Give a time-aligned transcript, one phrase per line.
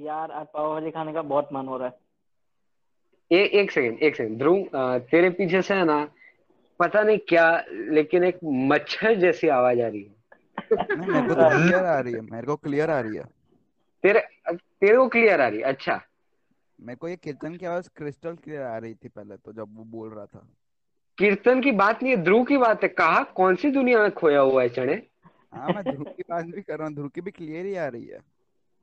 [0.00, 1.98] यार आज पाव भाजी खाने का बहुत मन हो रहा है।
[3.30, 6.04] ए, एक सेकंड एक सेकंड ध्रुव तेरे पीछे से है ना
[6.80, 10.14] पता नहीं क्या लेकिन एक मच्छर जैसी आवाज़ आ रही है।
[10.96, 13.24] नहीं मेरे को तो क्लियर आ रही है मेरे को क्लियर आ रही है।
[14.04, 16.00] तेरे तेरे को क्लियर आ रही है अच्छा।
[16.78, 19.84] मेरे को ये कीर्तन की आवाज़ क्रिस्टल क्लियर आ रही थी पहले तो जब वो
[19.86, 20.46] बोल रहा था।
[21.18, 24.40] कीर्तन की बात नहीं है ध्रुव की बात है कहा कौन सी दुनिया में खोया
[24.40, 24.94] हुआ है चने
[25.54, 27.86] हाँ मैं ध्रुव की बात भी कर रहा हूँ ध्रुव की भी क्लियर ही आ
[27.86, 28.18] रही है।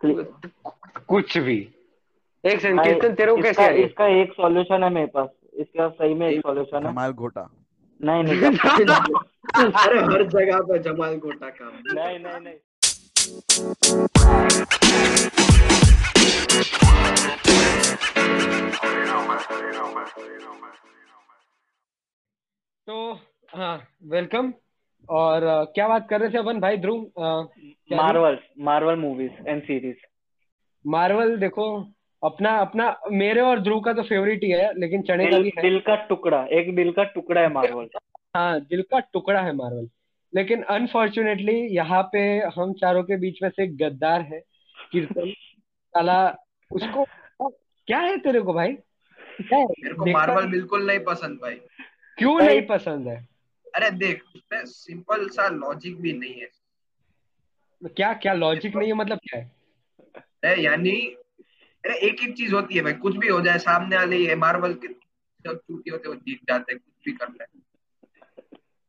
[0.05, 1.73] कुछ भी।
[2.45, 3.85] एक सेकंड भाई, तेरे को कैसे इसका, आ रही है?
[3.87, 7.49] इसका एक सॉल्यूशन है मेरे पास। इसके सही में एक सॉल्यूशन है। जमाल घोटा।
[8.01, 8.41] नहीं नहीं
[9.57, 12.57] अरे हर जगह पे जमाल गोटा काम नहीं नहीं नहीं।
[22.87, 23.13] तो
[23.55, 24.53] हाँ वेलकम
[25.09, 27.01] और अ, क्या बात कर रहे थे अपन भाई Dhruv?
[27.95, 29.97] Marvel Marvel movies and series
[30.85, 31.67] Marvel देखो
[32.23, 35.51] अपना अपना मेरे और ध्रुव का तो फेवरेट ही है लेकिन चने का दिल, भी
[35.57, 37.87] है। दिल का टुकड़ा एक दिल का टुकड़ा है मार्वल
[38.35, 39.87] हाँ दिल का टुकड़ा है मार्वल
[40.35, 42.19] लेकिन अनफॉर्चुनेटली यहाँ पे
[42.55, 44.39] हम चारों के बीच में से एक गद्दार है
[44.91, 45.31] कीर्तन
[45.93, 46.35] साला
[46.71, 47.05] उसको
[47.87, 48.73] क्या है तेरे को भाई?
[49.41, 51.55] क्या है मेरे को मार्वल बिल्कुल नहीं पसंद भाई।
[52.17, 53.27] क्यों नहीं पसंद है?
[53.75, 56.49] अरे देख उसमें सिंपल सा लॉजिक भी नहीं है।
[57.83, 60.63] क्या क्या लॉजिक नहीं है मतलब क्या है?
[60.63, 60.91] यानी
[61.85, 64.73] अरे एक एक चीज़ होती है भाई कुछ भी हो जाए सामने वाले ये मार्वल
[64.73, 67.45] के जो चूती होते हैं, वो जीत जाते हैं कुछ भी कर ले।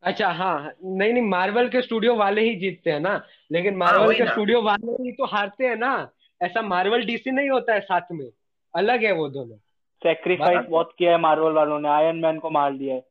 [0.03, 4.27] अच्छा हाँ नहीं नहीं मार्वल के स्टूडियो वाले ही जीतते हैं ना लेकिन मार्वल के
[4.27, 6.11] स्टूडियो वाले ही तो हारते हैं ना
[6.43, 8.31] ऐसा मार्वल डीसी नहीं होता है साथ में
[8.75, 9.56] अलग है वो दोनों।
[10.03, 13.06] सेक्रीफाइस बहुत किया है मार्वल वालों ने आयरन मैन को मार दिया है।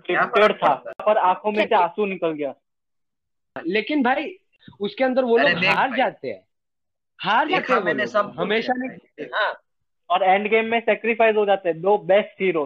[0.00, 2.54] क्या था पर आँखों में से आँसू निकल गया।
[3.56, 4.34] लेकिन भाई
[4.80, 6.42] उसके अंदर वो लोग हार जाते हैं।
[7.20, 9.52] हार जाते हैं मैंने सब हमेशा नहीं। हाँ
[10.10, 12.64] और एंड गेम में सेक्रीफाइस हो जाते हैं दो बेस्ट हीरो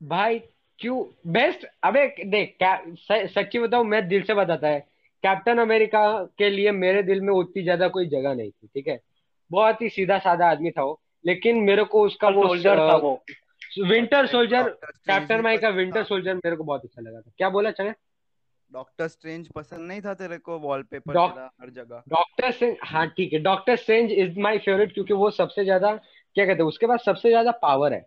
[0.00, 0.38] भाई
[0.80, 1.02] क्यों?
[1.26, 4.80] बेस्ट अबे देख क्या सच्ची बताऊँ मैं दिल से बताता है
[5.24, 6.02] कैप्टन अमेरिका
[6.38, 8.98] के लिए मेरे दिल में उतनी ज़्यादा कोई जगह नहीं थी ठीक है?
[9.50, 13.14] बहुत ही सीधा साधा आदमी था वो लेकिन मेरे को उसका वो सोल्जर था वो।
[13.76, 17.70] विंटर सोल्जर कैप्टन अमेरिका पसंद विंटर सोल्जर मेरे को बहुत अच्छा लगा था। क्या बोला
[17.72, 17.90] चले
[18.70, 22.02] डॉक्टर स्ट्रेंज पसंद नहीं था तेरे को वॉलपेपर हर जगह?
[22.08, 26.46] डॉक्टर स्ट्रेंज हाँ ठीक है। Doctor strange is my favourite क्योंकि वो सबसे ज़्यादा क्या
[26.46, 26.68] कहते हैं?
[26.68, 28.04] उसके पास सबसे ज़्यादा पावर है।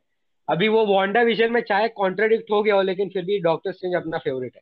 [0.48, 3.96] अभी वो वांडा विजन में चाहे कॉन्ट्राडिक्ट हो गया हो लेकिन फिर भी डॉक्टर स्ट्रेंज
[3.96, 4.62] अपना फेवरेट है।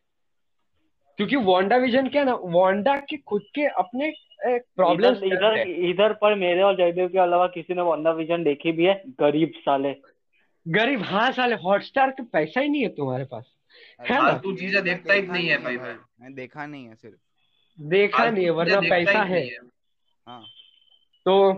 [1.19, 6.13] क्योंकि वांडा विजन क्या है ना वांडा के खुद के अपने प्रॉब्लम्स इधर इधर इधर
[6.13, 9.01] पर मेरे और जयदेव के अलावा किसी ने वंडा विजन देखी भी है?
[9.19, 9.91] गरीब साले।
[10.67, 13.45] गरीब हाँ साले हॉटस्टार का पैसा ही नहीं है तुम्हारे पास।
[14.01, 14.21] है ना?
[14.21, 17.15] फालतू चीज़ें देखता ही नहीं है भाई भाई मैं देखा नहीं है सिर्फ़।
[17.81, 19.49] देखा नहीं है वरना पैसा है।
[20.27, 20.43] हाँ।
[21.25, 21.51] तो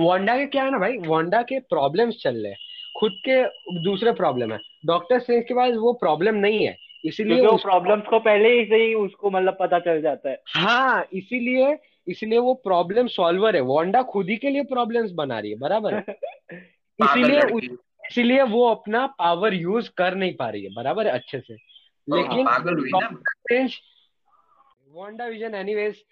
[0.00, 2.58] वांडा के क्या है ना भाई वांडा के प्रॉब्लम्स चल रहे हैं।
[2.98, 3.42] खुद के
[3.82, 8.18] दूसरे प्रॉब्लम है। डॉक्टर स्ट्रेंज के पास वो प्रॉब्लम नहीं है। इसीलिए वो प्रॉब्लम्स को
[8.18, 11.78] पहले ही से ही उसको मतलब पता चल जाता है। हाँ इसीलिए
[12.08, 15.94] इसलिए वो प्रॉब्लम सॉल्वर है। वांडा खुद ही के लिए प्रॉब्लम्स बना रही है बराबर
[15.94, 16.04] है।
[17.02, 17.40] इसीलिए
[18.04, 22.16] इसीलिए वो अपना पावर यूज़ कर नहीं पा रही है बराबर है अच्छे से। हाँ,
[22.16, 23.76] लेकिन पागल हुई ना। स्ट्रेंज
[24.92, 26.02] वांडा विजन एनीवेज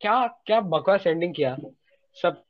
[0.00, 1.56] क्या क्या बकवास एंडिंग किया।
[2.16, 2.42] सब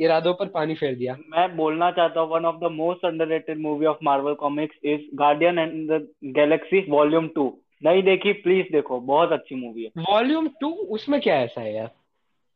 [0.00, 3.86] इरादों पर पानी फेर दिया। मैं बोलना चाहता हूँ one of the most underrated movie
[3.86, 7.44] of Marvel comics is guardian and the galaxy volume two
[7.82, 11.90] नहीं देखी प्लीज़ देखो बहुत अच्छी मूवी है। वॉल्यूम टू उसमें क्या ऐसा है यार?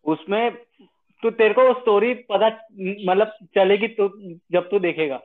[0.04, 0.50] उसमें
[1.22, 2.48] तो तेरे को स्टोरी पता
[2.78, 4.08] मतलब चलेगी तो
[4.52, 5.20] जब तू देखेगा।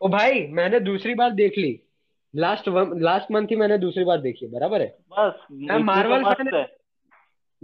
[0.00, 1.80] ओ भाई मैंने दूसरी बार देख ली।
[2.36, 4.98] लास्ट लास्ट मंथ ही मैंने दूसरी बार देखी बराबर है?
[5.10, 6.76] बस इतनी तो फ़ैन मस्त है।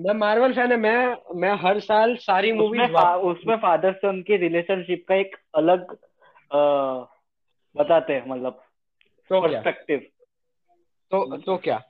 [0.01, 5.05] मैं मार्वल फ़ैन है मैं मैं हर साल सारी मूवी उसमें फादर सन की रिलेशनशिप
[5.09, 5.93] का एक अलग
[6.53, 6.61] आ,
[7.77, 8.63] बताते हैं मतलब
[9.31, 9.61] तो क्या?
[9.61, 9.99] पर्सपेक्टिव
[11.11, 11.83] तो तो क्या?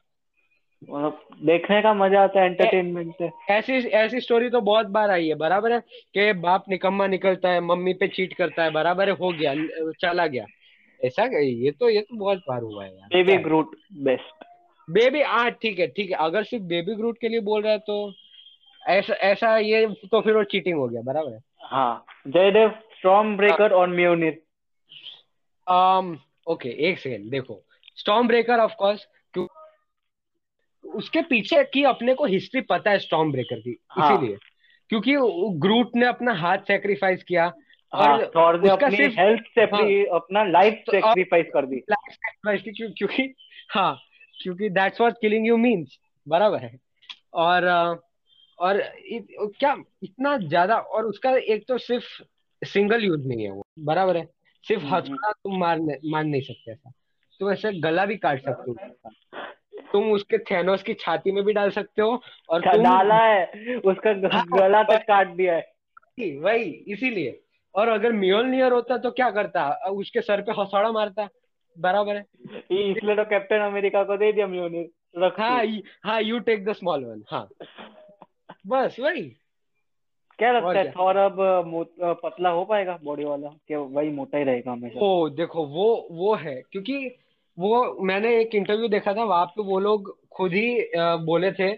[0.91, 5.29] मतलब देखने का मज़ा आता है एंटरटेनमेंट से। ऐसी ऐसी स्टोरी तो बहुत बार आई
[5.29, 5.81] है बराबर है?
[6.15, 9.15] कि बाप निकम्मा निकलता है मम्मी पे चीट करता है बराबर है?
[9.17, 9.55] हो गया
[10.01, 10.47] चला गया।
[11.01, 14.45] ऐसा ये तो ये तो बहुत बार हुआ है यार। बेबी ग्रूट बेस्ट
[14.89, 17.79] बेबी हाँ ठीक है ठीक है। अगर सिर्फ़ बेबी ग्रूट के लिए बोल रहा है
[17.79, 18.13] तो
[18.83, 21.41] ऐसा ऐसा ये तो फिर वो चीटिंग हो गया बराबर है?
[21.63, 24.41] हाँ जयदेव स्टॉर्म ब्रेकर और म्यूनिर
[25.67, 26.17] um
[26.47, 27.61] ओके एक सेकेंड देखो।
[27.97, 29.07] स्टॉर्म ब्रेकर ऑफ़ कोर्स
[30.85, 34.37] उसके पीछे की अपने को हिस्ट्री पता है स्टॉम ब्रेकर की हाँ। इसीलिए।
[34.89, 35.17] क्योंकि
[35.59, 37.53] ग्रूट ने अपना हाथ सेक्रीफाइस किया
[37.95, 41.67] हाँ और थॉर ने उसका अपनी सिर्फ- हेल्थ से हाँ, अपना लाइफ तो सेक्रीफाइस कर
[41.67, 43.35] दी। लाइफ सेक्रीफाइस की क्यों- क्योंकि
[43.71, 43.99] हाँ
[44.43, 45.99] क्योंकि that's what killing you means
[46.29, 46.79] बराबर है।
[47.35, 47.65] और
[48.59, 52.23] और इत, क्या इतना ज़्यादा और उसका एक तो सिर्फ़
[52.65, 54.25] सिंगल यूज़ नहीं है वो बराबर है।
[54.69, 56.93] सिर्फ़ हम्म, हथौड़ा तुम मार मार नहीं सकते ऐसा।
[57.41, 58.77] तुम ऐसे गला भी काट सकते हो।
[59.93, 64.37] तुम उसके थेनोस की छाती में भी डाल सकते हो और तुम डाला है उसका
[64.37, 65.73] हाँ, गला तक काट दिया है।
[66.19, 67.41] वही वही, इसीलिए।
[67.75, 69.69] और अगर मियोलनियर होता तो क्या करता?
[69.91, 71.29] उसके सर पे हथौड़ा मारता।
[71.77, 72.25] बराबर है।
[72.71, 74.91] इसलिए तो कैप्टन अमेरिका को दे दिया म्योनिर
[75.39, 75.65] हाँ
[76.05, 77.49] हाँ you take the small one हाँ।
[78.67, 79.23] बस वही।
[80.39, 80.91] क्या लगता है?
[80.91, 81.37] थॉर अब
[82.25, 83.49] पतला हो पाएगा बॉडी वाला?
[83.69, 85.01] कि वही मोटा ही रहेगा हमेशा?
[85.01, 87.17] वो देखो वो वो है क्योंकि
[87.59, 90.89] वो मैंने एक इंटरव्यू देखा था वहाँ पे वो लोग खुद ही
[91.25, 91.71] बोले थे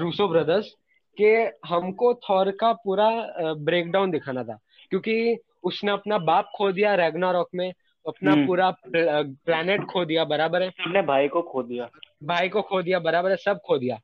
[0.00, 0.74] रूसो ब्रदर्स
[1.18, 1.32] के
[1.68, 3.08] हमको थॉर का पूरा
[3.54, 4.58] ब्रेकडाउन दिखाना था।
[4.90, 7.72] क्योंकि उसने अपना बाप खो दिया रैग्नारॉक में
[8.06, 11.88] अपना हम्म। पूरा प्लेनेट खो दिया बराबर है। अपने भाई को खो दिया।
[12.24, 13.96] भाई को खो दिया बराबर है सब खो दिया।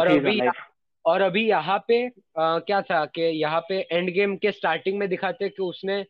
[0.00, 0.40] और अभी
[1.04, 5.08] और अभी यहाँ पे अ, क्या था कि यहाँ पे एंड गेम के स्टार्टिंग में
[5.08, 6.00] दिखाते कि उसने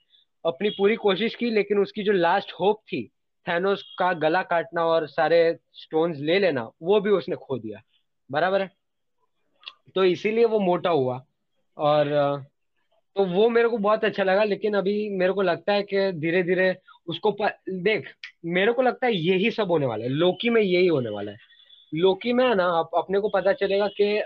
[0.44, 3.08] अपनी पूरी कोशिश की लेकिन उसकी जो लास्ट होप थी
[3.48, 7.80] थैनोस का गला काटना और सारे स्टोन्स ले लेना वो भी उसने खो दिया।
[8.30, 8.70] बराबर है?
[9.94, 11.24] तो इसीलिए वो मोटा हुआ।
[11.76, 12.06] और
[13.16, 16.42] तो वो मेरे को बहुत अच्छा लगा लेकिन अभी मेरे को लगता है कि धीरे
[16.42, 17.50] धीरे उसको प...
[17.68, 18.08] देख
[18.44, 21.38] मेरे को लगता है यही सब होने वाला है। लोकी में यही होने वाला है।
[21.94, 24.22] लोकी में है ना अप, अपने को पता चलेगा कि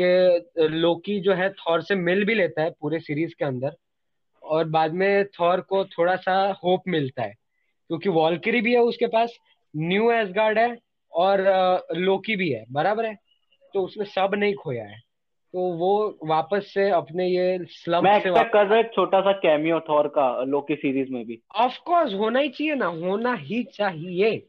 [0.00, 3.76] कि लोकी जो है थॉर से मिल भी लेता है पूरे सीरीज़ के अंदर
[4.42, 7.34] और बाद में थॉर को थोड़ा सा होप मिलता है।
[7.88, 9.38] क्योंकि वॉल्करी भी है उसके पास
[9.76, 10.78] न्यू एसगार्ड है
[11.12, 11.40] और
[11.96, 13.16] लोकी भी है बराबर है?
[13.74, 15.00] तो उसने सब नहीं खोया है।
[15.52, 19.80] तो वो वापस से अपने ये स्लम्प मैं से एक्सपेक्ट कर रहा छोटा सा कैमियो
[19.80, 24.48] थॉर का लोकी सीरीज़ में भी। ऑफ़ कोर्स होना ही चाहिए ना होना ही चाहिए।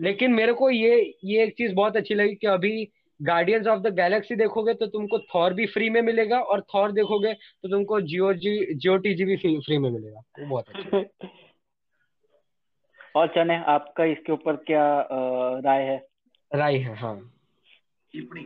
[0.00, 2.88] लेकिन मेरे को ये ये एक चीज़ बहुत अच्छी लगी कि अभी
[3.22, 7.34] गार्डियंस ऑफ़ द गैलेक्सी देखोगे तो तुमको थॉर भी फ्री में मिलेगा और थॉर देखोगे
[7.34, 11.02] तो तुमको जियो जी जियो टी जी भी फ्री, में मिलेगा। वो बहुत अच्छा।
[13.14, 14.84] और चने आपका इसके ऊपर क्या
[15.64, 15.96] राय है?
[16.50, 17.16] राय है हाँ।
[18.14, 18.42] टिप्पणी।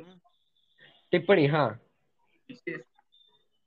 [1.13, 1.69] टिप्पणी हाँ।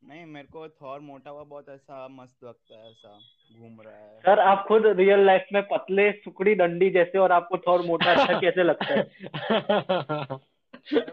[0.01, 3.17] नहीं मेरे को थॉर मोटा हुआ बहुत ऐसा मस्त लगता है ऐसा
[3.59, 7.57] घूम रहा है। सर आप खुद रियल लाइफ में पतले सुकड़ी डंडी जैसे और आपको
[7.57, 9.03] थॉर मोटा अच्छा कैसे लगता है?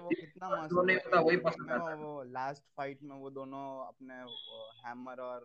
[0.00, 4.14] वो कितना मस्त है। होता वही पसंद है। वो लास्ट फाइट में वो दोनों अपने
[4.86, 5.40] हैमर और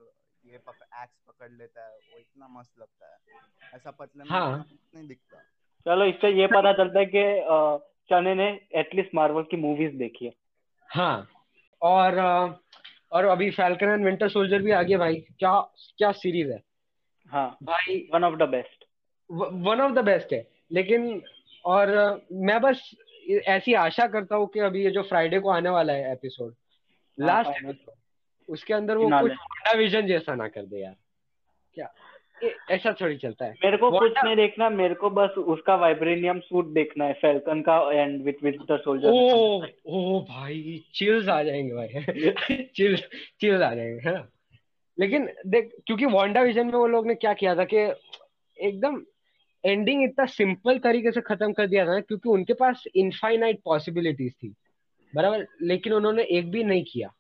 [0.45, 3.39] ये पकड़ एक्स पकड़ लेता है वो इतना मस्त लगता है।
[3.75, 4.65] ऐसा पतले में हाँ।
[4.95, 5.37] नहीं दिखता।
[5.85, 7.23] चलो इससे ये पता चलता है कि
[8.09, 10.33] चने ने एटलीस्ट मार्वल की मूवीज़ देखी है।
[10.89, 11.27] हाँ।
[11.81, 12.19] और
[13.11, 15.59] और अभी फैल्कन एंड विंटर सोल्जर भी आ गया भाई क्या
[15.97, 16.61] क्या सीरीज़ है?
[17.31, 18.85] हाँ। भाई one of the best
[19.31, 21.21] one of the best है। लेकिन
[21.65, 21.89] और
[22.31, 22.91] मैं बस
[23.29, 27.27] ऐसी आशा करता हूँ कि अभी ये जो फ्राइडे को आने वाला है एपिसोड हाँ,
[27.27, 27.95] लास्ट एपिसोड
[28.49, 29.31] उसके अंदर वो। कुछ
[29.77, 30.95] विजन जैसा ना कर दे यार।
[31.73, 31.93] क्या?
[32.71, 36.39] ऐसा थोड़ी चलता है। मेरे को कुछ Wanda- नहीं देखना मेरे को बस उसका वाइब्रेनियम
[36.39, 41.43] सूट देखना है फैल्कन का and with winter oh soldier ओ ओ भाई चिल्स आ
[41.43, 41.87] जाएँगे भाई।
[42.75, 43.01] चिल्स
[43.41, 44.27] चिल्स आ जाएँगे है ना?
[44.99, 47.77] लेकिन देख क्योंकि वांडा विजन में वो लोग ने क्या किया था कि
[48.67, 49.03] एकदम
[49.65, 54.33] एंडिंग इतना सिंपल तरीके से खत्म कर दिया था ना क्योंकि उनके पास इनफाइनाइट पॉसिबिलिटीज
[54.33, 54.55] थी।
[55.15, 55.47] बराबर?
[55.61, 57.13] लेकिन उन्होंने एक भी नहीं किया।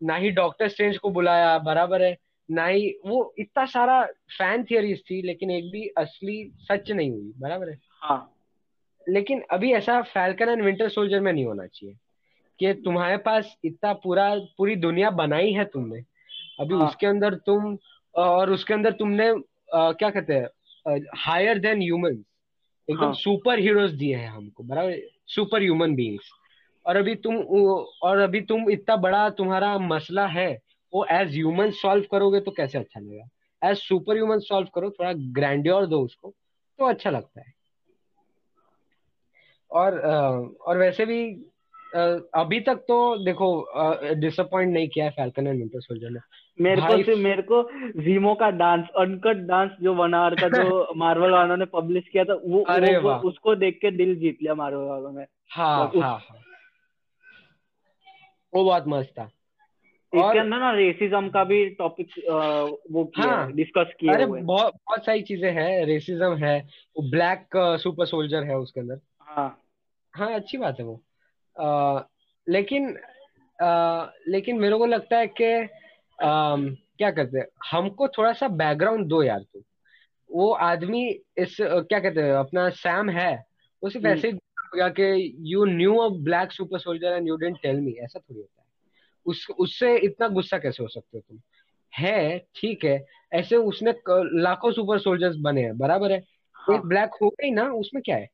[0.00, 2.16] ना ही डॉक्टर स्ट्रेंज को बुलाया बराबर है
[2.48, 4.02] ना ही वो इतना सारा
[4.38, 8.18] फ़ैन थियरीज थी लेकिन एक भी असली सच नहीं हुई बराबर है हाँ
[9.06, 11.94] लेकिन अभी ऐसा फैल्कन एंड विंटर सोल्जर में नहीं होना चाहिए
[12.60, 16.00] कि तुम्हारे पास इतना पूरा पूरी दुनिया बनाई है तुमने
[16.60, 17.76] अभी हाँ। उसके अंदर तुम
[18.14, 22.24] और उसके अंदर तुमने अ, क्या कहते हैं हायर देन ह्यूमंस
[22.88, 24.98] एकदम हाँ। सुपर हीरोज दिए हैं हमको बराबर
[25.28, 26.30] सुपर ह्यूमन बीइंग्स
[26.86, 27.36] और अभी तुम
[28.02, 30.58] और अभी तुम इतना बड़ा तुम्हारा मसला है
[30.94, 33.28] वो एज ह्यूमन सॉल्व करोगे तो कैसे अच्छा लगेगा?
[33.70, 36.34] एज सुपर ह्यूमन सॉल्व करो थोड़ा ग्रैंडियर दो उसको
[36.78, 37.52] तो अच्छा लगता है।
[39.70, 39.98] और
[40.66, 41.46] और वैसे भी
[42.34, 43.68] अभी तक तो देखो
[44.14, 46.20] डिसअपॉइंट नहीं किया है फैल्कन एंड विंटर सोल्जर ने।
[46.60, 50.88] मेरे को सिर्फ़ मेरे को जीमो का डांस अनकट डांस जो वन आवर का जो
[50.96, 54.38] मार्वल वालों ने पब्लिश किया था वो, अरे वो, वो उसको देख के दिल जीत
[54.42, 56.38] लिया मार्वल वालों ने। हाँ उस- हाँ हाँ।
[58.56, 59.30] वो बहुत मस्त था।
[60.14, 62.08] और- अंदर ना रेसिज्म का भी टॉपिक
[62.90, 66.58] वो किया हाँ। डिस्कस किए अरे बहुत बहुत सारी चीज़ें हैं रेसिज्म है
[66.96, 67.46] वो ब्लैक
[67.82, 69.62] सुपर सोल्जर है उसके अंदर। हाँ।
[70.14, 71.02] हाँ अच्छी बात है वो।
[71.60, 72.02] आ,
[72.48, 72.98] लेकिन
[73.62, 75.68] आ, लेकिन मेरे को लगता है कि
[76.22, 79.62] क्या कहते हैं हमको थोड़ा सा बैकग्राउंड दो यार तुम।
[80.30, 81.08] वो आदमी
[81.38, 83.44] इस क्या कहते हैं अपना सैम है
[83.82, 84.32] वो सिर्फ़ हम्म। ऐसे
[84.74, 88.20] ही गया कि you knew a black super soldier and you didn't tell me ऐसा
[88.20, 88.66] थोड़ी होता है।
[89.26, 91.38] उस उससे इतना गुस्सा कैसे हो सकते हो तुम?
[91.98, 93.94] है ठीक है ऐसे उसने
[94.40, 96.24] लाखों सुपर सोल्जर्स बने हैं बराबर है?
[96.54, 96.76] हाँ.
[96.76, 98.28] एक ब्लैक हो गई ना उसमें क्या है?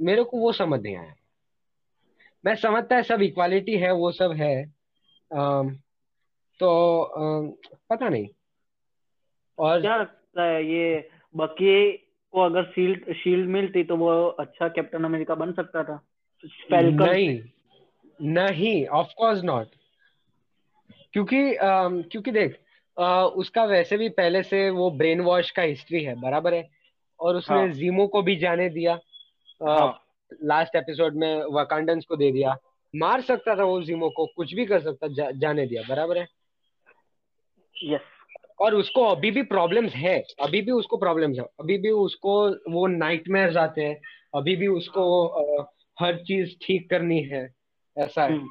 [0.00, 1.14] मेरे को वो समझ नहीं आया।
[2.44, 4.66] मैं समझता है सब इक्वालिटी है वो सब है।
[5.34, 5.62] आ,
[6.60, 7.50] तो आ,
[7.90, 8.28] पता नहीं।
[9.58, 12.05] और क्या लगता है ये बकी
[12.36, 16.00] को अगर शील्ड शील्ड मिलती तो वो अच्छा कैप्टन अमेरिका बन सकता था।
[16.72, 17.40] नहीं
[18.20, 19.68] नहीं ऑफ़ कोर्स नॉट
[21.12, 22.56] क्योंकि क्योंकि देख
[22.96, 26.68] आ, उसका वैसे भी पहले से वो ब्रेन वॉश का हिस्ट्री है बराबर है।
[27.20, 27.68] और उसने हाँ.
[27.68, 28.92] जीमो को भी जाने दिया।
[29.62, 29.88] हाँ.
[30.44, 32.56] लास्ट एपिसोड में वकांडन्स को दे दिया।
[32.94, 36.26] मार सकता था वो जीमो को कुछ भी कर सकता जा, जाने दिया बराबर है?
[37.76, 38.15] यस
[38.60, 42.86] और उसको अभी भी प्रॉब्लम्स है अभी भी उसको प्रॉब्लम्स है अभी भी उसको वो
[42.86, 44.00] नाइटमेयर्स आते हैं
[44.34, 45.26] अभी भी उसको
[46.00, 47.54] हर चीज़ ठीक करनी है
[47.98, 48.48] ऐसा है। हम्म।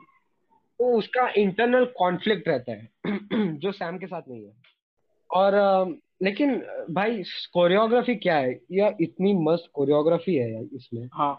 [0.79, 2.89] तो उसका इंटरनल कॉन्फ्लिक्ट रहता है
[3.57, 4.53] जो सैम के साथ नहीं है।
[5.33, 5.53] और
[6.23, 8.59] लेकिन भाई कोरियोग्राफी क्या है?
[8.71, 11.35] यह इतनी मस्त कोरियोग्राफी है इसमें। हाँ।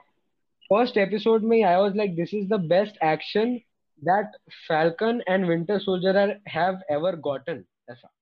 [0.70, 3.54] फ़र्स्ट एपिसोड में I was like this is the best action
[4.04, 4.26] that
[4.68, 8.12] falcon and winter soldier have ever gotten ऐसा।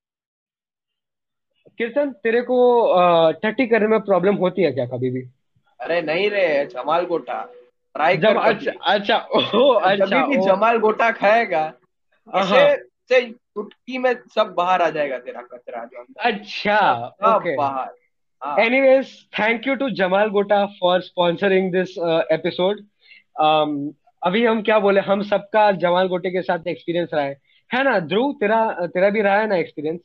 [1.79, 2.57] कीर्तन तेरे को
[3.43, 5.23] टट्टी करने में प्रॉब्लम होती है क्या कभी भी?
[5.81, 7.41] अरे नहीं रे जमाल गोटा।
[7.95, 9.17] ट्राई जब अच्छा अच्छा
[9.57, 11.67] ओ अच्छा भी जमाल गोटा खाएगा
[12.29, 12.65] इसे
[13.09, 16.79] से चुटकी में सब बाहर आ जाएगा तेरा कचरा जो अच्छा
[17.35, 21.95] ओके। बाहर anyways thank you to Jamal Gota for sponsoring this
[22.33, 22.81] episode
[24.23, 27.37] अभी हम क्या बोले हम सबका जमाल गोटे के साथ एक्सपीरियंस रहा है।
[27.71, 30.01] है ना ध्रुव तेरा तेरा भी रहा है ना experience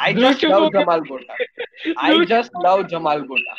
[0.00, 1.34] I just love Jamal Gota.
[1.96, 3.56] I just love Jamal Gota.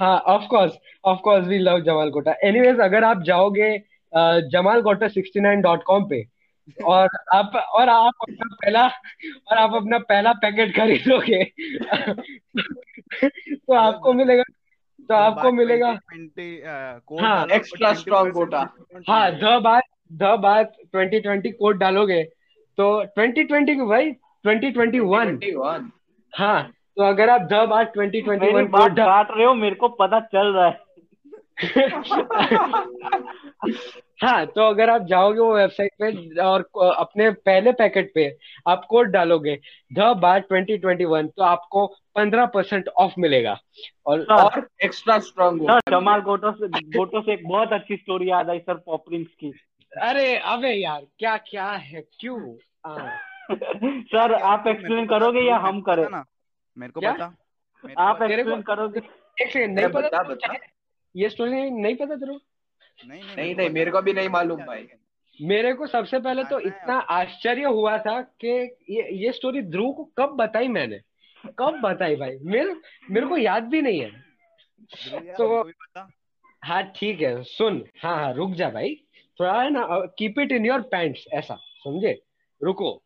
[0.00, 0.72] हाँ of course
[1.04, 3.78] of course we love Jamal Gota anyways अगर आप जाओगे
[4.48, 6.26] जमाल गोटा सिक्सटी नाइन डॉट कॉम पे
[6.84, 8.86] और आप और आप अपना पहला
[9.50, 11.44] और आप अपना पहला पैकेट खरीदोगे
[13.54, 14.42] तो आपको मिलेगा
[15.08, 15.98] तो आपको मिलेगा।
[17.22, 18.60] हाँ एक्स्ट्रा स्ट्रॉन्ग गोटा
[19.08, 22.22] हाँ द बात द बात ट्वेंटी ट्वेंटी कोड डालोगे
[22.76, 24.12] तो ट्वेंटी ट्वेंटी भाई
[24.44, 25.40] ट्वेंटी ट्वेंटी वन
[26.32, 29.88] हाँ तो अगर आप the bar twenty twenty one बात काट रहे हो मेरे को
[29.88, 30.88] पता चल रहा है।
[34.22, 39.08] हाँ तो अगर आप जाओगे वो वेबसाइट पे और अपने पहले पैकेट पे आप कोड
[39.08, 39.60] डालोगे
[39.92, 43.60] the bar twenty twenty one तो आपको पंद्रह परसेंट ऑफ़ मिलेगा।
[44.06, 48.58] और और एक्स्ट्रा स्ट्रॉन्ग जमाल गोटो से गोटो से एक बहुत अच्छी स्टोरी याद आई
[48.58, 49.54] सर पॉपरिंग्स की।
[49.92, 52.04] अरे अबे यार क्या क्या है?
[52.20, 52.54] क्यों?
[54.12, 56.08] सर आप एक्सप्लेन करोगे या हम करें?
[56.08, 56.24] ना
[56.78, 57.36] मेरे को पता
[57.98, 59.00] आप एक्सप्लेन करोगे?
[59.42, 60.54] एक सेकंड नहीं पता बता
[61.16, 62.38] ये स्टोरी नहीं पता तेरे
[63.06, 64.88] नहीं नहीं नहीं मेरे को भी नहीं मालूम भाई।
[65.42, 70.04] मेरे को सबसे पहले तो इतना आश्चर्य हुआ था कि ये ये स्टोरी ध्रुव को
[70.04, 71.00] कब बताई मैंने?
[71.58, 72.38] कब बताई भाई?
[72.42, 72.76] मेरे
[73.10, 74.10] मेरे को याद भी नहीं है।
[75.34, 75.70] तो
[76.64, 78.94] हाँ ठीक है सुन। हाँ हाँ रुक जा भाई।
[79.40, 82.22] थोड़ा है ना keep it in your pants ऐसा समझे?
[82.62, 83.02] रुको।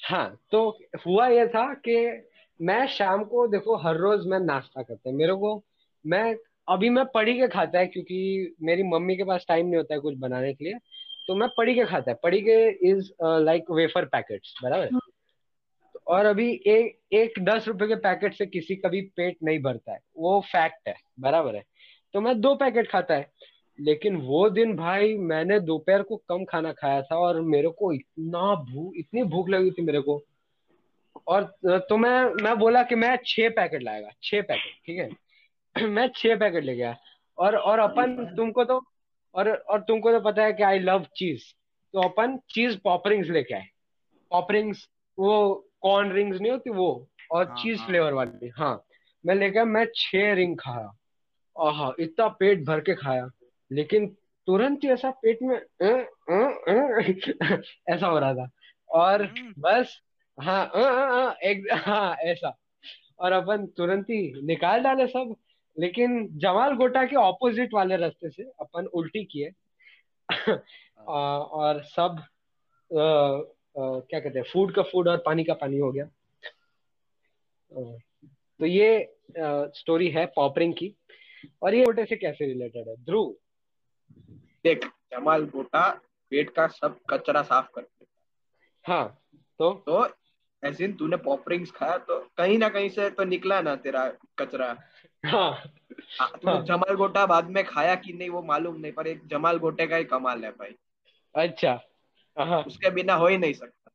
[0.00, 0.68] हाँ तो
[1.06, 1.96] हुआ यह था कि
[2.60, 5.62] मैं शाम को देखो हर रोज मैं नाश्ता करता है। मेरे को
[6.04, 6.34] मैं
[6.68, 10.00] अभी मैं पढ़ी के खाता है क्योंकि मेरी मम्मी के पास टाइम नहीं होता है
[10.00, 10.74] कुछ बनाने के लिए।
[11.28, 14.88] तो मैं पढ़ी के खाता है। पढ़ी के इज़ लाइक वेफर पैकेट्स बराबर?
[14.92, 15.00] हाँ।
[16.06, 19.92] और अभी एक एक दस रुपए के पैकेट से किसी का भी पेट नहीं भरता
[19.92, 21.62] है। वो फैक्ट है बराबर है?
[22.14, 23.30] तो मैं दो पैकेट खाता है।
[23.80, 28.54] लेकिन वो दिन भाई मैंने दोपहर को कम खाना खाया था और मेरे को इतना
[28.64, 30.22] भूख इतनी भूख लगी थी मेरे को।
[31.26, 35.10] और तो मैं मैं बोला कि मैं छह पैकेट लाएगा छह पैकेट ठीक है?
[35.88, 36.96] मैं छह पैकेट ले गया।
[37.38, 38.80] और और अपन तुमको तो
[39.34, 41.42] और और तुमको तो पता है कि आई लव चीज़
[41.94, 43.66] तो अपन चीज़ पॉपरिंग्स लेके आए।
[44.30, 48.82] पॉपरिंग्स वो कॉर्न रिंग्स नहीं होती वो और हाँ, चीज़ हाँ, फ्लेवर वाली हाँ।
[49.26, 50.96] मैं लेकर मैं छह रिंग खाया
[51.56, 53.28] आहा इतना पेट भर के खाया।
[53.72, 54.06] लेकिन
[54.46, 55.56] तुरंत ही ऐसा पेट में
[57.88, 58.50] ऐसा हो रहा था।
[58.88, 60.00] और हम्म। बस
[60.40, 62.58] हाँ आ, आ, आ, एक हाँ ऐसा।
[63.18, 65.34] और अपन तुरंत ही निकाल डाले सब
[65.78, 69.50] लेकिन जमाल गोटा के ऑपोजिट वाले रास्ते से अपन उल्टी किए।
[70.98, 72.22] और सब
[72.92, 76.04] आ, आ, क्या कहते हैं फ़ूड का फ़ूड और पानी का पानी हो गया।
[78.60, 79.04] तो ये
[79.40, 80.94] आ, स्टोरी है पॉपरिंग की।
[81.62, 82.96] और ये गोटे से कैसे रिलेटेड है?
[82.96, 83.34] ध्रुव।
[84.64, 85.90] देख जमाल गोटा
[86.30, 88.06] पेट का सब कचरा साफ़ करते
[88.84, 89.20] हाँ।
[89.58, 89.72] तो?
[89.86, 90.08] तो
[90.64, 94.76] ऐसे तूने पॉपरिंग्स खाया तो कहीं ना कहीं से तो निकला ना तेरा कचरा।
[95.26, 95.52] हाँ।
[96.20, 99.58] हाँ, हाँ। जमाल गोटा बाद में खाया कि नहीं वो मालूम नहीं पर एक जमाल
[99.58, 100.74] गोटे का ही कमाल है भाई।
[101.34, 101.80] अच्छा।
[102.38, 103.90] हाँ। उसके बिना हो ही नहीं सकता।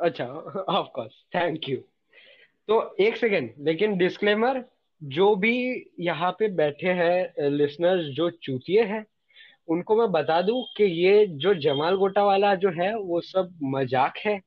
[0.00, 0.26] अच्छा
[0.68, 1.76] ऑफ़ कोर्स थैंक यू
[2.68, 4.64] तो एक सेकेंड लेकिन डिस्क्लेमर
[5.02, 9.06] जो भी यहाँ पे बैठे हैं लिसनर्स जो चूतिए हैं
[9.68, 14.16] उनको मैं बता दूँ कि ये जो जमाल गोटा वाला जो है वो सब मज़ाक
[14.16, 14.40] है।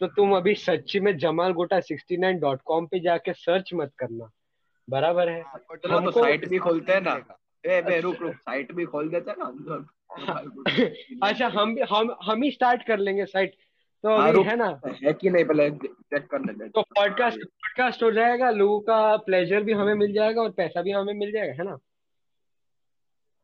[0.00, 4.30] तो तुम अभी सच्ची में जमाल गोटा 69 डॉट कॉम पे जाके सर्च मत करना।
[4.90, 8.72] बराबर है। हाँ, तो हमको- साइट भी खोलते हैं ना। ए बे रुक रुक साइट
[8.72, 9.86] भी खोल देते हैं ना
[11.22, 13.54] अच्छा हम भी हम हम ही स्टार्ट कर लेंगे साइट
[14.02, 14.80] तो हाँ, अभी है ना?
[15.04, 19.62] है कि नहीं पहले चेक कर लेते तो पॉडकास्ट पॉडकास्ट हो जाएगा लोगों का प्लेजर
[19.62, 21.78] भी हमें मिल जाएगा और पैसा भी हमें मिल जाएगा है ना?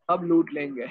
[0.09, 0.87] अब लूट लेंगे।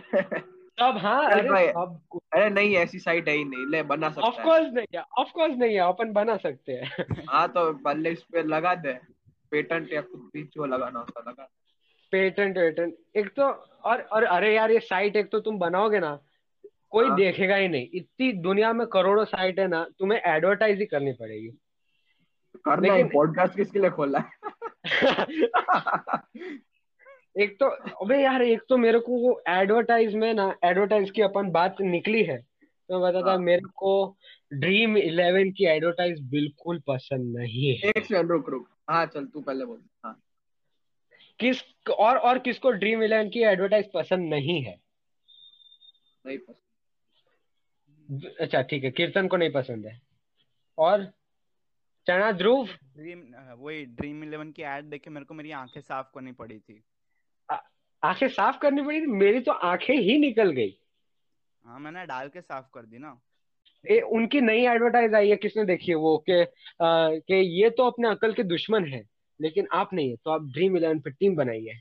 [0.80, 2.00] सब हाँ अरे। सब
[2.34, 5.32] अरे नहीं ऐसी साइट है ही नहीं ले बना सकते ऑफ़ कोर्स नहीं है ऑफ़
[5.32, 8.94] कोर्स नहीं है अपन बना सकते हैं। हाँ तो पहले इस पे लगा दे
[9.52, 11.50] पेटेंट या कुछ भी जो लगाना होता लगा
[12.12, 13.44] पेटेंट वेटेंट एक तो
[13.84, 16.20] और और अरे यार ये साइट एक तो तुम बनाओगे ना
[16.90, 20.86] कोई हाँ। देखेगा ही नहीं। इतनी दुनिया में करोड़ों साइट है ना तुम्हें एडवर्टाइज ही
[20.86, 21.48] करनी पड़ेगी।
[22.66, 24.32] करना लेकिन- पॉडकास्ट किसके लिए खोला है?
[27.36, 27.66] एक तो
[28.06, 32.24] अबे यार एक तो मेरे को वो एडवर्टाइज में ना एडवर्टाइज की अपन बात निकली
[32.24, 34.18] है। तो मैं बताता हाँ। मेरे को
[34.54, 39.42] ड्रीम इलेवन की एडवर्टाइज बिल्कुल पसंद नहीं है। एक सेकंड रुक रुक। हाँ चल तू
[39.42, 40.20] पहले बोल। हाँ।
[41.40, 41.64] किस
[42.00, 44.80] और और किसको ड्रीम इलेवन की एडवर्टाइज पसंद नहीं है?
[46.26, 50.02] नहीं पसंद। अच्छा ठीक है कीर्तन को नहीं पसंद है।
[50.78, 51.12] और
[52.08, 52.66] चना ध्रुव?
[52.66, 53.22] ड्रीम
[53.58, 56.84] वही ड्रीम इलेवन की एड देख के मेरे को मेरी आँखें साफ़ करनी पड़ी थी।
[57.50, 60.76] आँखें साफ़ करनी पड़ी थी मेरी तो आँखें ही निकल गई।
[61.64, 63.20] हाँ मैंने डाल के साफ़ कर दी ना।
[63.86, 66.46] ए, उनकी नई एडवर्टाइज आई है किसने देखी है वो कि आ,
[66.82, 69.04] कि ये तो अपने अकल के दुश्मन है
[69.40, 71.80] लेकिन आप नहीं है तो आप ड्रीम इलेवन पे टीम बनाइए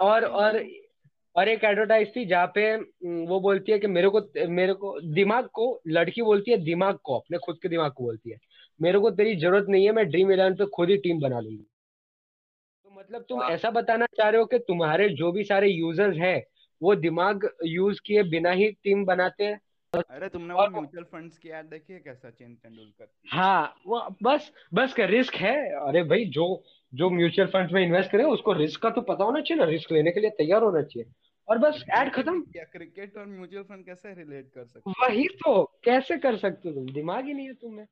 [0.00, 0.62] और और
[1.36, 2.74] और एक एडवर्टाइज थी जहाँ पे
[3.26, 7.18] वो बोलती है कि मेरे को मेरे को दिमाग को लड़की बोलती है दिमाग को
[7.18, 8.38] अपने खुद के दिमाग को बोलती है
[8.80, 11.66] मेरे को तेरी ज़रूरत नहीं है मैं ड्रीम इलेवन पे खुद ही टीम बना लूँगी।
[13.08, 16.42] मतलब तुम वाह। ऐसा बताना चाह रहे हो कि तुम्हारे जो भी सारे यूज़र्स हैं
[16.82, 19.60] वो दिमाग यूज़ किए बिना ही टीम बनाते हैं?
[19.92, 24.50] अरे तुमने वो म्यूचुअल फंड्स की एड देखी है क्या सचिन तेंदुलकर हाँ वो बस
[24.74, 28.82] बस का रिस्क है। अरे भाई जो जो म्यूचुअल फंड में इन्वेस्ट करे उसको रिस्क
[28.82, 31.10] का तो पता होना चाहिए ना रिस्क लेने के लिए तैयार होना चाहिए।
[31.48, 35.62] और बस ऐड खत्म। क्या क्रिकेट और म्यूचुअल फंड कैसे रिलेट कर सकते वही तो
[35.84, 36.86] कैसे कर सकते हो तुम?
[36.86, 37.86] दिमाग ही नहीं है तुम्हें।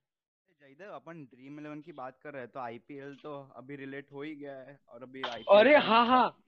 [0.67, 4.23] जयदेव अपन ड्रीम इलेवन की बात कर रहे हैं तो आईपीएल तो अभी रिलेट हो
[4.23, 6.39] ही गया है और अभी IPL अरे हाँ हाँ।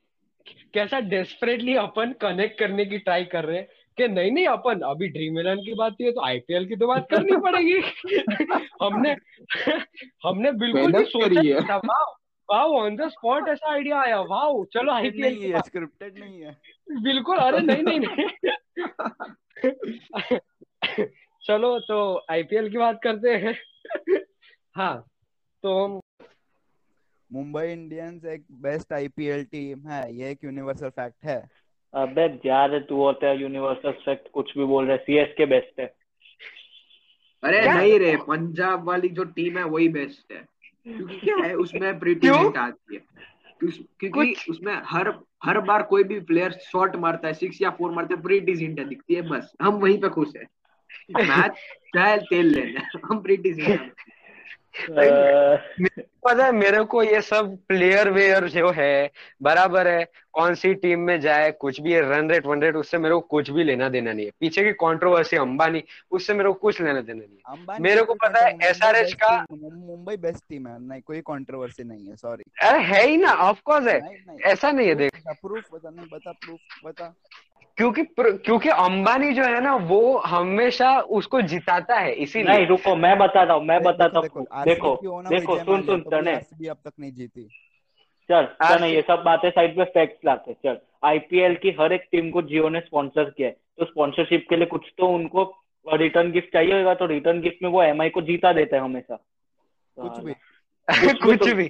[0.75, 5.09] कैसा डेस्परेटली अपन कनेक्ट करने की ट्राई कर रहे हैं कि नहीं नहीं अपन अभी
[5.09, 7.81] ड्रीम इलेवन की बात है तो आईपीएल की तो बात करनी पड़ेगी।
[8.83, 9.13] हमने
[10.27, 11.79] हमने बिल्कुल भी सोचा है।
[12.51, 16.19] वाह ऑन द स्पॉट ऐसा आइडिया आया। वाह चलो आईपीएल नहीं की है बात। स्क्रिप्टेड
[16.19, 16.57] नहीं है।
[17.03, 18.29] बिल्कुल अरे नहीं नहीं नहीं।
[21.47, 23.55] चलो तो आईपीएल की बात करते हैं।
[24.75, 25.05] हाँ
[25.63, 26.01] तो
[27.33, 31.49] मुंबई इंडियंस एक बेस्ट आईपीएल टीम है ये एक यूनिवर्सल फैक्ट है।
[31.95, 35.87] अबे यार तू होता है यूनिवर्सल फैक्ट कुछ भी बोल रहा है सीएसके बेस्ट है।
[37.45, 37.75] अरे क्या?
[37.75, 40.47] नहीं रे पंजाब वाली जो टीम है वही बेस्ट है।
[40.97, 42.55] क्योंकि क्या है उसमें प्रीटी क्यों?
[42.55, 43.01] आती है।
[43.61, 47.91] क्यों- क्योंकि उसमें हर हर बार कोई भी प्लेयर शॉट मारता है सिक्स या फोर
[47.91, 50.58] मारता है प्रीटी हिंट दिखती है बस। हम वहीं पे खुश है।
[51.17, 51.53] मैच
[51.97, 53.77] चाहे तेल लेना हम प्रीटी
[56.25, 59.11] पता है मेरे को ये सब प्लेयर वेयर जो है
[59.43, 63.15] बराबर है कौन सी टीम में जाए कुछ भी रन रेट वन रेट उससे मेरे
[63.15, 66.81] को कुछ भी लेना देना नहीं है। पीछे की कंट्रोवर्सी अंबानी उससे मेरे को कुछ
[66.81, 70.89] लेना देना नहीं है। मेरे को का पता है best का- मुंबई बेस्ट टीम है।
[70.89, 74.89] नहीं कोई कंट्रोवर्सी नहीं है सॉरी अरे है ही ना ऑफ़ कोर्स है। ऐसा नहीं
[74.89, 77.15] है देख। प्रूफ बता नहीं बता प्रूफ बता।
[77.79, 83.17] क्योंकि क्योंकि अंबानी जो है ना वो हमेशा उसको जिताता है इसीलिए। नहीं रुको मैं
[83.19, 84.95] बताता हूँ मैं बताता हूँ। देखो
[85.29, 86.35] देखो सुन सुन तो तने
[86.69, 87.49] अब तक नहीं जीती।
[88.29, 92.31] चल RCB ये सब बातें साइड पे फैक्ट्स लाते चल। आईपीएल की हर एक टीम
[92.31, 95.45] को जियो ने स्पॉन्सर किया है तो स्पॉन्सरशिप के लिए कुछ तो उनको
[95.87, 99.17] रिटर्न गिफ्ट चाहिए होगा तो रिटर्न गिफ्ट में वो एमआई को जीता देता है हमेशा।
[99.97, 100.35] कुछ भी।
[100.89, 101.67] कुछ भी।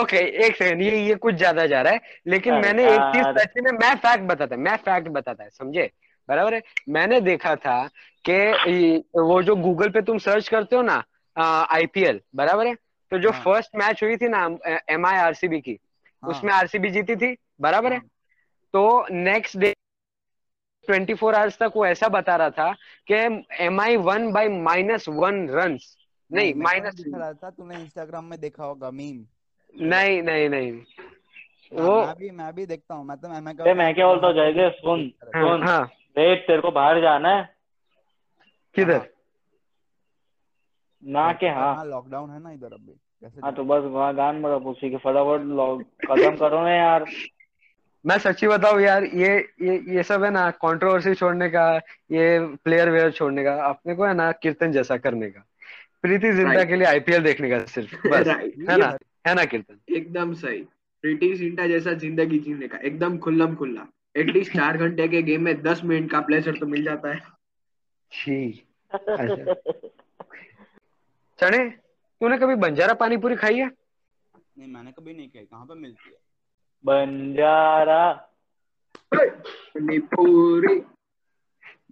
[0.00, 3.52] ओके एक सेकंड ये ये कुछ ज़्यादा जा रहा है। लेकिन मैंने एक चीज़ सच
[3.62, 5.90] में मैं फैक्ट बताता है मैं फैक्ट बताता है समझे?
[6.28, 6.62] बराबर है?
[6.88, 7.86] मैंने देखा था
[8.24, 11.02] कि वो जो गूगल पे तुम सर्च करते हो ना
[11.36, 12.74] आईपीएल बराबर है?
[13.12, 14.44] तो जो हाँ। फ़र्स्ट मैच हुई थी ना
[14.90, 15.78] एम आई आरसीबी की
[16.22, 17.98] हाँ, उसमें आरसीबी जीती थी बराबर है?
[17.98, 18.08] हाँ।
[18.74, 19.74] तो next day
[20.88, 22.72] twenty four hours तक वो ऐसा बता रहा था
[23.10, 23.14] कि
[23.64, 25.76] M I one by minus one run
[26.30, 29.24] नहीं माइनस दिख रहा था तूने इंस्टाग्राम में देखा होगा मीम
[29.74, 33.74] नहीं नहीं नहीं। हाँ, वो मैं भी मैं भी देखता हूँ मैं तो एमआई का
[33.74, 37.42] मैं क्या बोलता हूँ जयदेव सुन हाँ सुन। हाँ। देख तेरे को बाहर जाना है।
[38.74, 39.08] किधर?
[41.02, 43.00] ना के हाँ। हाँ लॉकडाउन है ना इधर अभी
[43.44, 45.40] हाँ तो बस वहाँ गान मरा उसी के फटाफट
[46.06, 47.04] खत्म करो ना यार।
[48.04, 51.76] मैं सच्ची बताऊ यार ये ये ये सब है ना कंट्रोवर्सी छोड़ने का
[52.12, 55.44] ये प्लेयर वेयर छोड़ने का अपने को है ना कीर्तन जैसा करने का।
[56.04, 58.96] प्रीति जिंटा के लिए आईपीएल देखने का सिर्फ़ बस। है ना?
[59.26, 59.80] है ना कीर्तन?
[59.96, 60.60] एकदम सही।
[61.04, 63.86] प्रीति जिंटा जैसा ज़िंदगी जीने का एकदम खुल्लम खुल्ला।
[64.16, 67.20] एटलीस्ट चार घंटे के गेम में दस मिनट का प्लेजर तो मिल जाता है।
[68.12, 69.54] छी। अच्छा।
[71.38, 71.58] चने
[72.20, 73.66] तूने कभी बंजारा पानी पूरी खाई है?
[74.58, 76.16] नहीं मैंने कभी नहीं खाई। कहाँ पे मिलती है?
[76.84, 78.02] बंजारा।
[79.14, 80.80] मणिपुरी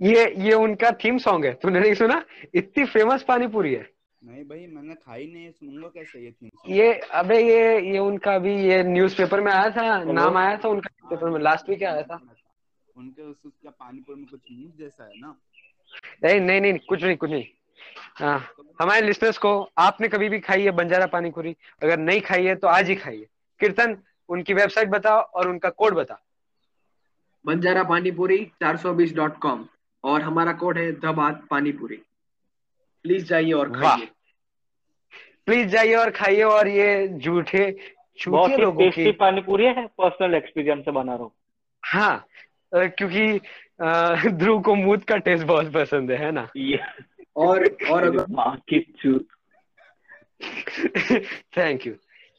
[0.00, 2.24] ये ये उनका थीम सॉन्ग है। तूने नहीं सुना?
[2.54, 3.88] इतनी फ़ेमस पानी पूरी है।
[4.22, 8.34] नहीं भाई मैंने खाई नहीं है सुनूँगा कैसे ये थी ये अबे ये ये उनका
[8.34, 12.02] अभी ये न्यूज़पेपर में आया था नाम आया था उनका न्यूज़पेपर में लास्ट वीक आया
[12.02, 12.20] था।
[12.96, 15.34] उनके उस उसका पानीपुर में कुछ मुँह जैसा है ना?
[16.24, 17.44] नहीं नहीं नहीं कुछ नहीं कुछ नहीं।
[18.16, 18.38] हाँ
[18.80, 22.54] हमारे लिस्टर्स को आपने कभी भी खाई है बंजारा पानी पूरी अगर नहीं खाई है
[22.54, 23.26] तो आज ही खाइए
[23.60, 23.96] कीर्तन
[24.28, 26.20] उनकी वेबसाइट बताओ और उनका कोड बता
[27.44, 29.66] बंजारा पानीपुरी चार सौ बीस डॉट कॉम
[30.04, 32.02] और हमारा कोड है द बात पानीपुरी।
[33.02, 34.08] प्लीज़ जाइए और वाह। खाइए।
[35.46, 37.76] प्लीज़ जाइए और खाइए और ये झूठे
[38.28, 41.32] बहुत झूठे ही लोगों टेस्टी की पानी पूरी है पर्सनल एक्सपीरियंस से बना रहा हूँ।
[41.84, 42.26] हाँ
[42.74, 43.40] क्योंकि
[44.30, 46.48] ध्रुव को मूत का टेस्ट बहुत पसंद है है ना?
[46.56, 46.78] ये
[47.36, 48.24] और और अगर
[51.56, 51.94] thank you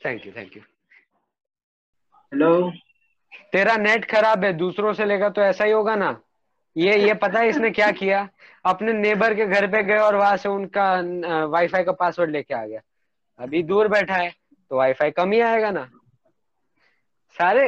[0.06, 0.62] thank you thank you
[2.34, 2.72] hello
[3.52, 6.22] तेरा नेट खराब है दूसरों से लेगा तो ऐसा ही होगा ना?
[6.80, 8.28] ये ये पता है इसने क्या किया?
[8.66, 12.66] अपने नेबर के घर पे गए और वहाँ से उनका वाईफाई का पासवर्ड लेके आ
[12.66, 12.82] गया।
[13.40, 14.30] अभी दूर बैठा है
[14.72, 15.90] तो वाईफाई कम ही आएगा ना।
[17.36, 17.68] सारे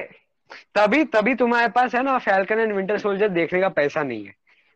[0.75, 4.33] तभी तभी तुम्हारे पास है ना फैल्कन एंड विंटर सोल्जर देखने का पैसा नहीं है।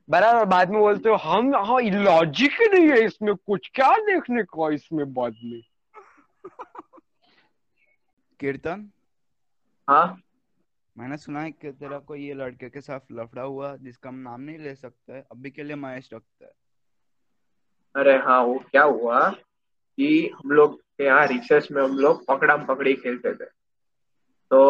[0.09, 4.71] बराबर बाद में बोलते हो हम हाँ लॉजिक नहीं है इसमें कुछ। क्या देखने को
[4.71, 5.61] इसमें बाद में?
[8.39, 8.89] कीर्तन?
[9.87, 10.21] हाँ।
[10.95, 14.41] मैंने सुना है कि तेरा कोई ये लड़के के साथ लफड़ा हुआ जिसका हम नाम
[14.41, 16.51] नहीं ले सकते अभी के लिए महेश रखते हैं।
[17.95, 22.93] अरे हाँ वो क्या हुआ कि हम लोग यहाँ रिसर्च में हम लोग पकड़म पकड़ी
[22.93, 23.45] खेलते थे।
[24.51, 24.61] तो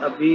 [0.00, 0.34] अभी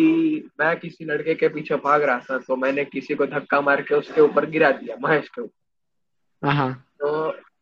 [0.60, 3.96] मैं किसी लड़के के पीछे भाग रहा था तो मैंने किसी को धक्का मार के
[3.96, 7.10] उसके ऊपर गिरा दिया महेश के ऊपर। हाँ तो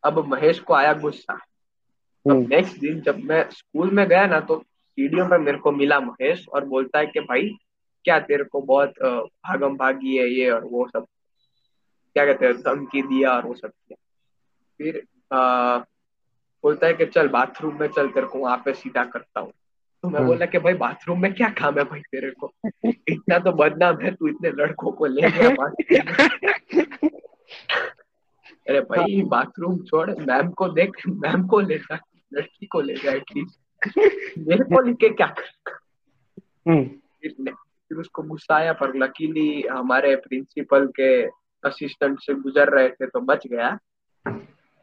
[0.04, 4.40] अब महेश को आया गुस्सा। अब हम्म। नेक्स्ट दिन जब मैं स्कूल में गया ना
[4.40, 4.64] तो
[4.98, 7.56] सीढ़ियों पे मेरे को मिला महेश और बोलता है कि भाई
[8.04, 11.06] क्या तेरे को बहुत भागम भागी है ये और वो सब?
[12.14, 13.96] क्या कहते हैं धमकी दिया और वो सब किया।
[14.78, 15.78] फिर आ,
[16.62, 19.52] बोलता है कि चल बाथरूम में चल तेरे को वहाँ पे सीधा करता हूँ।
[20.02, 22.52] तो मैं हम्म। बोला कि भाई बाथरूम में क्या काम है भाई तेरे को?
[22.84, 25.48] इतना तो बदनाम है तू इतने लड़कों को ले गया
[28.68, 31.98] अरे भाई बाथरूम छोड़ मैम को देख मैम को ले जा
[32.34, 33.60] लड़की को ले जा एटलीस्ट
[33.98, 35.34] मेरे को लेके क्या
[36.68, 36.84] हम्म
[37.90, 41.10] फिर उसको गुस्सा आया पर लकीली हमारे प्रिंसिपल के
[41.64, 43.78] असिस्टेंट से गुजर रहे थे तो बच गया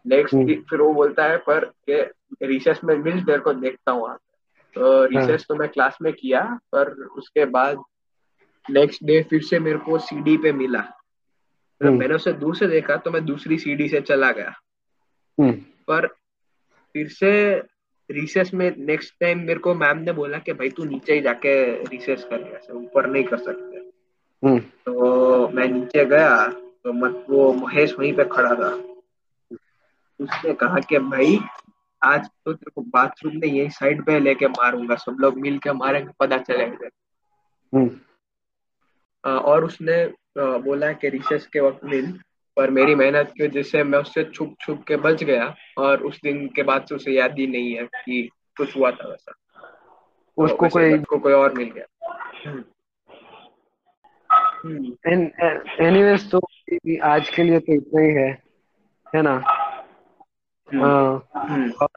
[0.06, 2.02] नेक्स्ट हम्म। फिर वो बोलता है पर के
[2.48, 4.16] रिसेस में मिल तेरे को देखता हूँ
[4.76, 7.84] तो रिसेस तो मैं क्लास में किया पर उसके बाद
[8.66, 12.68] नेक्स्ट डे फिर से मेरे को सीडी पे मिला तो हम्म। मैंने उसे दूर से
[12.68, 14.54] देखा तो मैं दूसरी सीडी से चला गया
[15.38, 15.52] हम्म
[15.88, 16.08] पर
[16.96, 17.32] फिर से
[18.14, 21.54] रिसेस में नेक्स्ट टाइम मेरे को मैम ने बोला कि भाई तू नीचे ही जाके
[21.86, 23.78] रिसेस कर ऐसे ऊपर नहीं कर सकते।
[24.44, 28.72] हम्म। तो मैं नीचे गया तो मत वो महेश वहीं पे खड़ा था।
[30.20, 31.38] उसने कहा कि भाई
[32.02, 35.72] आज तो तेरे को बाथरूम में यही साइड पे लेके मारूँगा सब लोग मिल के
[35.74, 36.90] मारेंगे पता चलेगा।
[37.74, 37.90] हम्म।
[39.24, 40.06] और उसने
[40.38, 42.14] बोला कि रिसेस के वक्त मिल
[42.58, 46.20] पर मेरी मेहनत की वजह से मैं उससे छुप छुप के बच गया और उस
[46.24, 49.34] दिन के बाद से उसे याद ही नहीं है कि कुछ हुआ था वैसा।
[50.38, 51.86] उसको कोई उसको कोई और मिल गया।
[52.46, 52.64] हम्म।
[54.66, 56.42] हम्म, एनीवेज तो
[57.04, 58.44] आज के लिए तो इतना ही है
[59.16, 59.44] है ना?
[60.74, 61.88] हाँ, हम्म।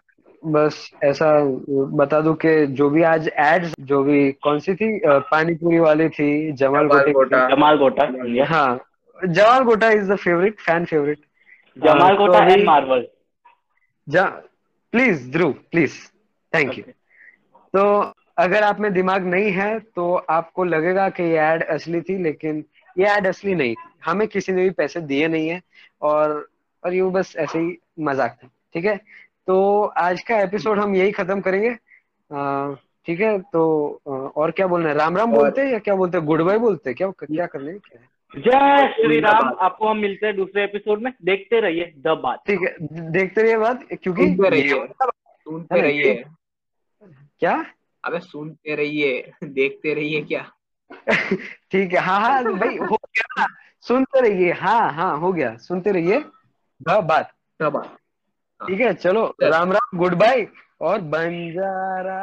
[0.53, 5.01] बस ऐसा बता दूँ कि जो भी आज एड्स जो भी कौन सी थी?
[5.07, 8.79] पानीपुरी वाली थी जमाल गोटा जमाल गोटे
[9.25, 11.19] Jamal Gota is the favourite fan favourite
[11.79, 13.09] Jamal Gota and Marvel
[14.93, 15.95] please Dhruv please
[16.55, 16.85] thank you
[17.73, 22.23] तो अगर आप में दिमाग नहीं है तो आपको लगेगा कि ये एड असली थी
[22.23, 22.65] लेकिन
[22.99, 25.63] ये एड असली नहीं थी। हमें किसी ने भी पैसे दिए नहीं है
[26.03, 26.49] और
[26.85, 29.01] और ये बस ऐसे ही मज़ाक था ठीक है?
[29.47, 31.75] तो आज का एपिसोड हम यही खत्म करेंगे।
[33.07, 33.41] ठीक है?
[33.41, 34.95] तो आ, और क्या बोलना है?
[34.95, 36.27] राम राम और- बोलते हैं या क्या बोलते हैं?
[36.27, 36.97] गुड बाय बोलते हैं?
[36.97, 37.79] क्या क्या करने हैं?
[37.79, 38.16] क्या है?
[38.35, 42.61] जय श्री राम आपको हम मिलते हैं दूसरे एपिसोड में। देखते रहिए द बात। ठीक
[42.61, 42.77] है
[43.11, 46.15] देखते रहिए बात क्योंकि सुनते रहिए सुनते रहिए।
[47.41, 47.65] क्या?
[48.05, 50.45] अबे सुनते रहिए देखते रहिए क्या?
[51.71, 53.47] ठीक है हाँ हाँ भाई हो गया ना।
[53.81, 56.21] सुनते रहिए हाँ हाँ हो गया सुनते रहिए।
[56.81, 57.83] द बात। सब
[58.61, 60.47] ठीक है चलो। राम राम गुड बाय
[60.81, 62.23] और बंजारा।